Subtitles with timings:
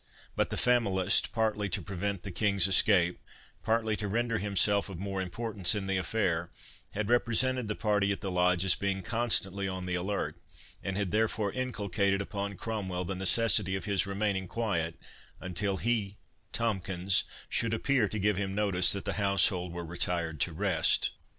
[0.35, 3.19] But the Familist, partly to prevent the King's escape,
[3.61, 6.49] partly to render himself of more importance in the affair,
[6.93, 10.41] had represented the party at the Lodge as being constantly on the alert,
[10.81, 14.95] and had therefore inculcated upon Cromwell the necessity of his remaining quiet
[15.39, 16.17] until he
[16.51, 21.11] (Tomkins) should appear to give him notice that the household were retired to rest.